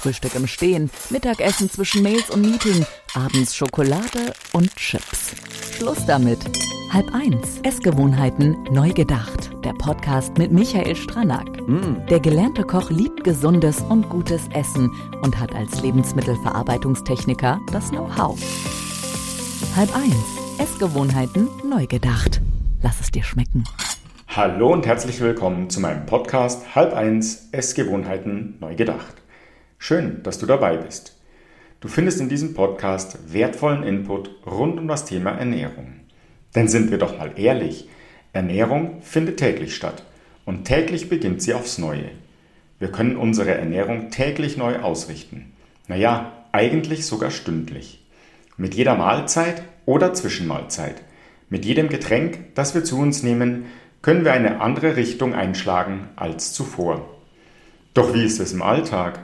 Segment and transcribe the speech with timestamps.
[0.00, 5.32] Frühstück im Stehen, Mittagessen zwischen Mails und Meeting, abends Schokolade und Chips.
[5.76, 6.38] Schluss damit.
[6.90, 7.60] Halb eins.
[7.62, 9.50] Essgewohnheiten neu gedacht.
[9.62, 11.46] Der Podcast mit Michael Stranack.
[11.68, 12.06] Mm.
[12.08, 14.90] Der gelernte Koch liebt gesundes und gutes Essen
[15.22, 18.40] und hat als Lebensmittelverarbeitungstechniker das Know-how.
[19.76, 20.16] Halb eins.
[20.58, 22.40] Essgewohnheiten neu gedacht.
[22.82, 23.64] Lass es dir schmecken.
[24.28, 29.20] Hallo und herzlich willkommen zu meinem Podcast Halb eins Essgewohnheiten neu gedacht.
[29.82, 31.16] Schön, dass du dabei bist.
[31.80, 36.00] Du findest in diesem Podcast wertvollen Input rund um das Thema Ernährung.
[36.54, 37.88] Denn sind wir doch mal ehrlich,
[38.34, 40.04] Ernährung findet täglich statt
[40.44, 42.10] und täglich beginnt sie aufs Neue.
[42.78, 45.54] Wir können unsere Ernährung täglich neu ausrichten.
[45.88, 48.06] Naja, eigentlich sogar stündlich.
[48.58, 50.96] Mit jeder Mahlzeit oder Zwischenmahlzeit,
[51.48, 53.64] mit jedem Getränk, das wir zu uns nehmen,
[54.02, 57.08] können wir eine andere Richtung einschlagen als zuvor.
[57.94, 59.20] Doch wie ist es im Alltag?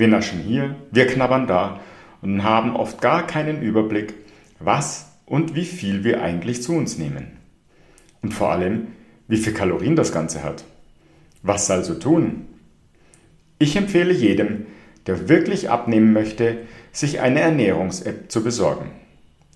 [0.00, 1.78] Wir naschen hier, wir knabbern da
[2.22, 4.14] und haben oft gar keinen Überblick,
[4.58, 7.36] was und wie viel wir eigentlich zu uns nehmen.
[8.22, 8.86] Und vor allem,
[9.28, 10.64] wie viel Kalorien das Ganze hat.
[11.42, 12.46] Was also tun?
[13.58, 14.68] Ich empfehle jedem,
[15.06, 16.56] der wirklich abnehmen möchte,
[16.92, 18.92] sich eine Ernährungs-App zu besorgen.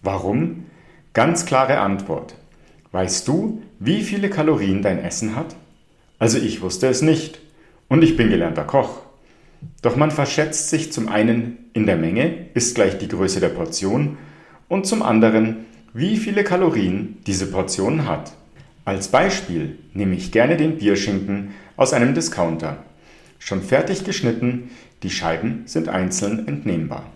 [0.02, 0.66] Warum?
[1.14, 2.34] Ganz klare Antwort.
[2.92, 5.56] Weißt du, wie viele Kalorien dein Essen hat?
[6.18, 7.40] Also ich wusste es nicht.
[7.88, 9.03] Und ich bin gelernter Koch.
[9.82, 14.16] Doch man verschätzt sich zum einen in der Menge, ist gleich die Größe der Portion,
[14.68, 18.32] und zum anderen, wie viele Kalorien diese Portion hat.
[18.84, 22.84] Als Beispiel nehme ich gerne den Bierschinken aus einem Discounter.
[23.38, 24.70] Schon fertig geschnitten,
[25.02, 27.10] die Scheiben sind einzeln entnehmbar.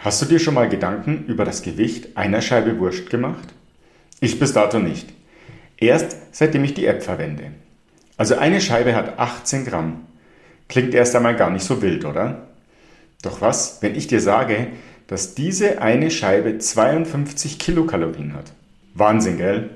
[0.00, 3.48] Hast du dir schon mal Gedanken über das Gewicht einer Scheibe Wurst gemacht?
[4.20, 5.08] Ich bis dato nicht.
[5.76, 7.52] Erst seitdem ich die App verwende.
[8.16, 10.07] Also eine Scheibe hat 18 Gramm.
[10.68, 12.48] Klingt erst einmal gar nicht so wild, oder?
[13.22, 14.68] Doch was, wenn ich dir sage,
[15.06, 18.52] dass diese eine Scheibe 52 Kilokalorien hat?
[18.94, 19.70] Wahnsinn, gell?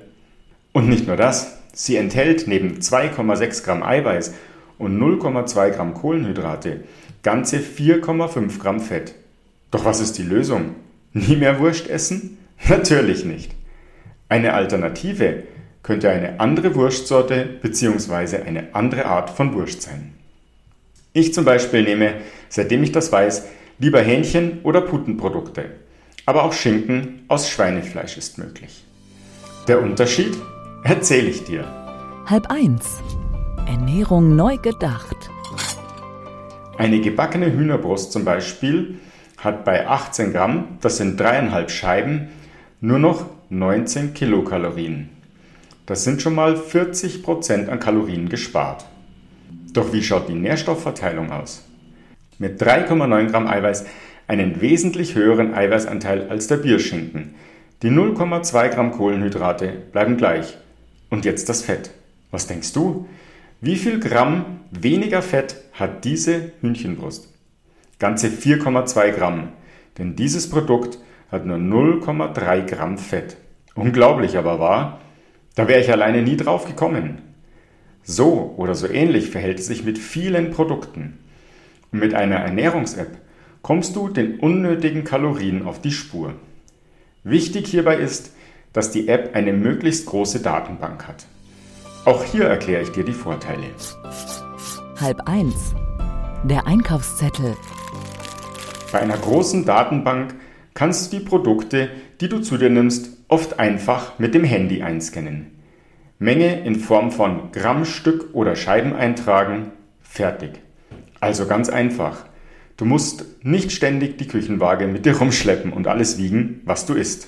[0.71, 4.33] Und nicht nur das, sie enthält neben 2,6 Gramm Eiweiß
[4.77, 6.81] und 0,2 Gramm Kohlenhydrate
[7.23, 9.15] ganze 4,5 Gramm Fett.
[9.71, 10.75] Doch was ist die Lösung?
[11.13, 12.37] Nie mehr Wurst essen?
[12.69, 13.55] Natürlich nicht.
[14.29, 15.43] Eine Alternative
[15.81, 18.37] könnte eine andere Wurstsorte bzw.
[18.37, 20.13] eine andere Art von Wurst sein.
[21.13, 22.15] Ich zum Beispiel nehme,
[22.49, 23.47] seitdem ich das weiß,
[23.77, 25.65] lieber Hähnchen- oder Putenprodukte.
[26.25, 28.83] Aber auch Schinken aus Schweinefleisch ist möglich.
[29.67, 30.35] Der Unterschied
[30.83, 31.65] erzähle ich dir.
[32.25, 32.97] Halb eins.
[33.67, 35.15] Ernährung neu gedacht.
[36.79, 38.95] Eine gebackene Hühnerbrust zum Beispiel
[39.37, 42.29] hat bei 18 Gramm, das sind dreieinhalb Scheiben,
[42.81, 45.09] nur noch 19 Kilokalorien.
[45.85, 48.85] Das sind schon mal 40 Prozent an Kalorien gespart.
[49.73, 51.67] Doch wie schaut die Nährstoffverteilung aus?
[52.37, 53.85] Mit 3,9 Gramm Eiweiß
[54.27, 57.33] einen wesentlich höheren Eiweißanteil als der Bierschinken.
[57.81, 60.57] Die 0,2 Gramm Kohlenhydrate bleiben gleich.
[61.09, 61.89] Und jetzt das Fett.
[62.31, 63.07] Was denkst du?
[63.61, 67.33] Wie viel Gramm weniger Fett hat diese Hühnchenbrust?
[67.97, 69.49] Ganze 4,2 Gramm.
[69.97, 70.99] Denn dieses Produkt
[71.31, 73.37] hat nur 0,3 Gramm Fett.
[73.75, 75.01] Unglaublich aber wahr,
[75.55, 77.32] da wäre ich alleine nie drauf gekommen.
[78.03, 81.19] So oder so ähnlich verhält es sich mit vielen Produkten.
[81.91, 83.17] Und mit einer Ernährungs-App
[83.61, 86.33] kommst du den unnötigen Kalorien auf die Spur.
[87.23, 88.33] Wichtig hierbei ist,
[88.73, 91.25] dass die App eine möglichst große Datenbank hat.
[92.05, 93.63] Auch hier erkläre ich dir die Vorteile.
[94.99, 95.73] Halb eins.
[96.43, 97.55] Der Einkaufszettel.
[98.91, 100.35] Bei einer großen Datenbank
[100.73, 101.89] kannst du die Produkte,
[102.19, 105.62] die du zu dir nimmst, oft einfach mit dem Handy einscannen.
[106.19, 110.61] Menge in Form von Grammstück oder Scheiben eintragen, fertig.
[111.19, 112.25] Also ganz einfach.
[112.77, 117.27] Du musst nicht ständig die Küchenwaage mit dir rumschleppen und alles wiegen, was du isst.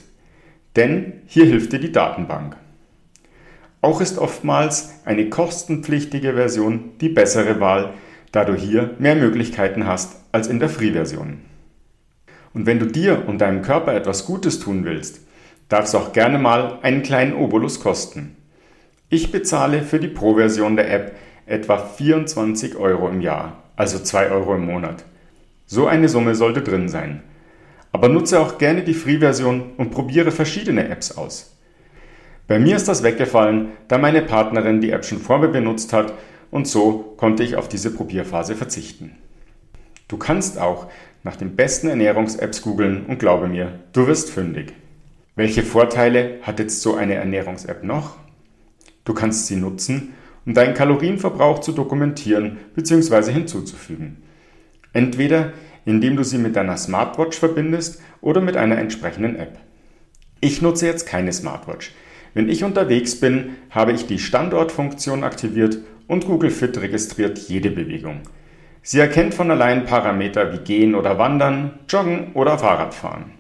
[0.76, 2.58] Denn hier hilft dir die Datenbank.
[3.82, 7.94] Auch ist oftmals eine kostenpflichtige Version die bessere Wahl,
[8.32, 11.42] da du hier mehr Möglichkeiten hast als in der Free-Version.
[12.54, 15.22] Und wenn du dir und deinem Körper etwas Gutes tun willst,
[15.70, 18.36] darf es auch gerne mal einen kleinen Obolus kosten.
[19.10, 21.16] Ich bezahle für die Pro-Version der App
[21.46, 25.04] etwa 24 Euro im Jahr, also 2 Euro im Monat.
[25.68, 27.22] So eine Summe sollte drin sein.
[27.92, 31.56] Aber nutze auch gerne die Free-Version und probiere verschiedene Apps aus.
[32.48, 36.14] Bei mir ist das weggefallen, da meine Partnerin die App schon vor mir benutzt hat
[36.50, 39.18] und so konnte ich auf diese Probierphase verzichten.
[40.08, 40.88] Du kannst auch
[41.24, 44.74] nach den besten Ernährungs-Apps googeln und glaube mir, du wirst fündig.
[45.36, 48.18] Welche Vorteile hat jetzt so eine Ernährungs-App noch?
[49.06, 50.14] Du kannst sie nutzen,
[50.46, 53.32] um deinen Kalorienverbrauch zu dokumentieren bzw.
[53.32, 54.18] hinzuzufügen.
[54.94, 55.54] Entweder
[55.86, 59.60] indem du sie mit deiner Smartwatch verbindest oder mit einer entsprechenden App.
[60.42, 61.92] Ich nutze jetzt keine Smartwatch.
[62.34, 68.22] Wenn ich unterwegs bin, habe ich die Standortfunktion aktiviert und Google Fit registriert jede Bewegung.
[68.82, 73.32] Sie erkennt von allein Parameter wie Gehen oder Wandern, Joggen oder Fahrradfahren.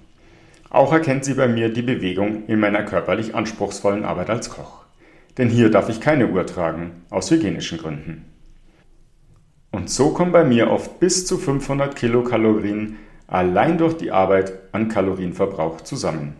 [0.70, 4.85] Auch erkennt sie bei mir die Bewegung in meiner körperlich anspruchsvollen Arbeit als Koch.
[5.38, 8.26] Denn hier darf ich keine Uhr tragen, aus hygienischen Gründen.
[9.72, 12.98] Und so kommen bei mir oft bis zu 500 Kilokalorien
[13.28, 16.36] allein durch die Arbeit an Kalorienverbrauch zusammen.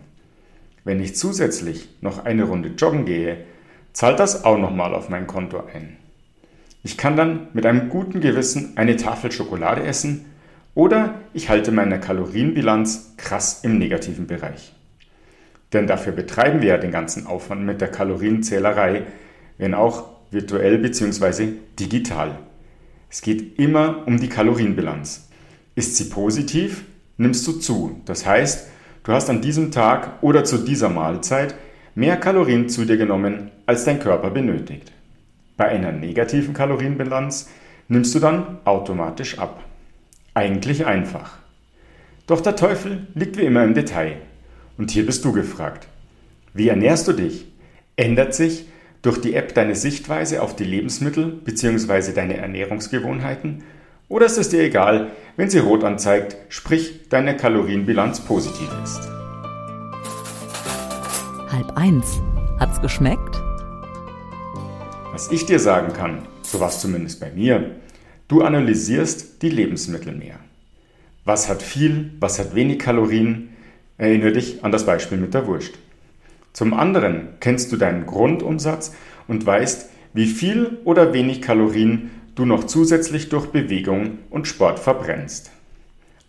[0.84, 3.44] Wenn ich zusätzlich noch eine Runde joggen gehe,
[3.92, 5.96] zahlt das auch nochmal auf mein Konto ein.
[6.82, 10.26] Ich kann dann mit einem guten Gewissen eine Tafel Schokolade essen
[10.76, 14.75] oder ich halte meine Kalorienbilanz krass im negativen Bereich.
[15.76, 19.02] Denn dafür betreiben wir ja den ganzen Aufwand mit der Kalorienzählerei,
[19.58, 21.48] wenn auch virtuell bzw.
[21.78, 22.38] digital.
[23.10, 25.28] Es geht immer um die Kalorienbilanz.
[25.74, 26.84] Ist sie positiv,
[27.18, 28.00] nimmst du zu.
[28.06, 28.68] Das heißt,
[29.04, 31.54] du hast an diesem Tag oder zu dieser Mahlzeit
[31.94, 34.92] mehr Kalorien zu dir genommen, als dein Körper benötigt.
[35.58, 37.50] Bei einer negativen Kalorienbilanz
[37.88, 39.62] nimmst du dann automatisch ab.
[40.32, 41.36] Eigentlich einfach.
[42.26, 44.16] Doch der Teufel liegt wie immer im Detail.
[44.78, 45.88] Und hier bist du gefragt.
[46.52, 47.46] Wie ernährst du dich?
[47.96, 48.66] Ändert sich
[49.02, 52.12] durch die App deine Sichtweise auf die Lebensmittel bzw.
[52.12, 53.62] deine Ernährungsgewohnheiten?
[54.08, 59.00] Oder ist es dir egal, wenn sie rot anzeigt, sprich deine Kalorienbilanz positiv ist?
[61.50, 62.20] Halb eins.
[62.58, 63.40] Hat's geschmeckt?
[65.12, 67.76] Was ich dir sagen kann, so war es zumindest bei mir,
[68.28, 70.38] du analysierst die Lebensmittel mehr.
[71.24, 73.55] Was hat viel, was hat wenig Kalorien?
[73.98, 75.74] Erinnere dich an das Beispiel mit der Wurst.
[76.52, 78.94] Zum anderen kennst du deinen Grundumsatz
[79.28, 85.50] und weißt, wie viel oder wenig Kalorien du noch zusätzlich durch Bewegung und Sport verbrennst.